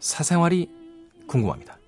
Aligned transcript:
사생활이 0.00 0.68
궁금합니다. 1.26 1.78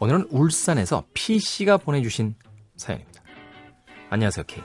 오늘은 0.00 0.28
울산에서 0.30 1.04
P씨가 1.14 1.76
보내주신 1.78 2.34
사연입니다. 2.76 3.22
안녕하세요, 4.10 4.44
K. 4.46 4.62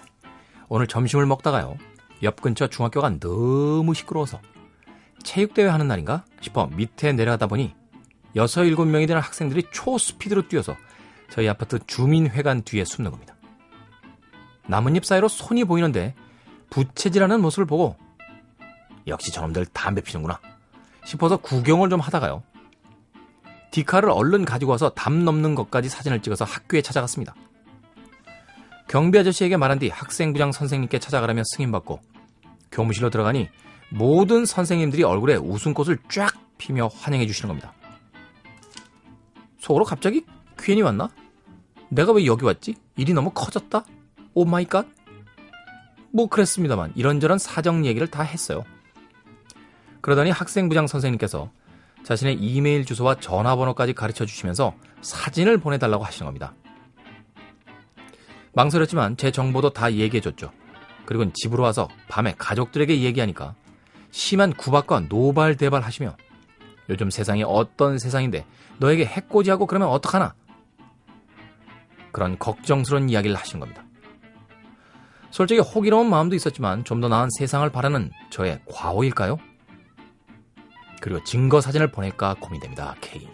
오늘 0.69 0.87
점심을 0.87 1.25
먹다가요. 1.25 1.77
옆 2.23 2.41
근처 2.41 2.67
중학교가 2.67 3.19
너무 3.19 3.93
시끄러워서 3.93 4.41
체육대회 5.23 5.67
하는 5.67 5.87
날인가 5.87 6.25
싶어 6.41 6.67
밑에 6.67 7.13
내려가다 7.13 7.47
보니 7.47 7.75
6, 8.35 8.43
7명이 8.43 9.07
되는 9.07 9.21
학생들이 9.21 9.63
초스피드로 9.71 10.47
뛰어서 10.47 10.75
저희 11.29 11.47
아파트 11.47 11.79
주민회관 11.85 12.63
뒤에 12.63 12.85
숨는 12.85 13.11
겁니다. 13.11 13.35
나뭇잎 14.67 15.05
사이로 15.05 15.27
손이 15.27 15.65
보이는데 15.65 16.15
부채질하는 16.69 17.41
모습을 17.41 17.65
보고 17.65 17.95
역시 19.07 19.31
저놈들 19.31 19.65
담배 19.67 20.01
피는구나 20.01 20.39
싶어서 21.05 21.37
구경을 21.37 21.89
좀 21.89 21.99
하다가요. 21.99 22.43
디카를 23.71 24.09
얼른 24.09 24.45
가지고 24.45 24.71
와서 24.71 24.89
담 24.89 25.25
넘는 25.25 25.55
것까지 25.55 25.89
사진을 25.89 26.21
찍어서 26.21 26.45
학교에 26.45 26.81
찾아갔습니다. 26.81 27.35
경비 28.87 29.17
아저씨에게 29.17 29.57
말한 29.57 29.79
뒤 29.79 29.89
학생부장 29.89 30.51
선생님께 30.51 30.99
찾아가라며 30.99 31.41
승인받고 31.45 31.99
교무실로 32.71 33.09
들어가니 33.09 33.49
모든 33.89 34.45
선생님들이 34.45 35.03
얼굴에 35.03 35.35
웃음꽃을 35.35 35.97
쫙 36.09 36.33
피며 36.57 36.87
환영해 36.87 37.25
주시는 37.25 37.47
겁니다. 37.47 37.73
속으로 39.59 39.85
갑자기 39.85 40.25
괜히 40.57 40.81
왔나? 40.81 41.09
내가 41.89 42.11
왜 42.11 42.25
여기 42.25 42.45
왔지? 42.45 42.75
일이 42.95 43.13
너무 43.13 43.31
커졌다? 43.31 43.85
Oh 44.33 44.45
my 44.45 44.65
god? 44.65 44.85
뭐 46.11 46.27
그랬습니다만 46.27 46.93
이런저런 46.95 47.37
사정 47.37 47.85
얘기를 47.85 48.07
다 48.07 48.21
했어요. 48.21 48.63
그러더니 50.03 50.31
학생부장 50.31 50.85
선생님께서 50.85 51.49
자신의 52.03 52.35
이메일 52.35 52.83
주소와 52.83 53.15
전화번호까지 53.21 53.93
가르쳐 53.93 54.25
주시면서 54.25 54.75
사진을 55.01 55.59
보내달라고 55.59 56.03
하시는 56.03 56.25
겁니다. 56.25 56.53
망설였지만 58.51 59.15
제 59.15 59.31
정보도 59.31 59.69
다 59.69 59.93
얘기해 59.93 60.19
줬죠. 60.19 60.51
그리고 61.05 61.31
집으로 61.31 61.63
와서 61.63 61.87
밤에 62.09 62.35
가족들에게 62.37 63.01
얘기하니까 63.01 63.55
심한 64.11 64.51
구박과 64.51 65.05
노발대발 65.07 65.81
하시며 65.81 66.17
요즘 66.89 67.09
세상이 67.09 67.43
어떤 67.47 67.97
세상인데 67.97 68.45
너에게 68.79 69.05
해코지하고 69.05 69.67
그러면 69.67 69.87
어떡하나? 69.87 70.35
그런 72.11 72.37
걱정스러운 72.37 73.09
이야기를 73.09 73.37
하시는 73.37 73.61
겁니다. 73.61 73.85
솔직히 75.31 75.61
호기로운 75.61 76.09
마음도 76.09 76.35
있었지만 76.35 76.83
좀 76.83 76.99
더 76.99 77.07
나은 77.07 77.29
세상을 77.39 77.67
바라는 77.69 78.11
저의 78.29 78.59
과오일까요? 78.69 79.37
그리고 81.03 81.21
증거 81.25 81.59
사진을 81.59 81.91
보낼까 81.91 82.35
고민됩니다. 82.35 82.95
K. 83.01 83.27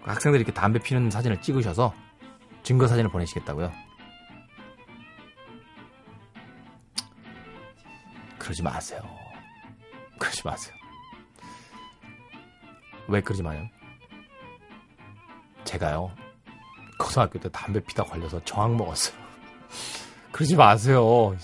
학생들이 0.00 0.40
이렇게 0.40 0.50
담배 0.50 0.78
피는 0.78 1.10
사진을 1.10 1.42
찍으셔서 1.42 1.92
증거 2.62 2.86
사진을 2.86 3.10
보내시겠다고요? 3.10 3.70
그러지 8.38 8.62
마세요. 8.62 9.02
그러지 10.18 10.40
마세요. 10.42 10.74
왜 13.08 13.20
그러지 13.20 13.42
마요? 13.42 13.68
제가요, 15.64 16.10
고등학교 16.98 17.38
때 17.38 17.50
담배 17.50 17.80
피다 17.80 18.04
걸려서 18.04 18.42
저항 18.42 18.78
먹었어요. 18.78 19.14
그러지 20.32 20.56
마세요. 20.56 21.36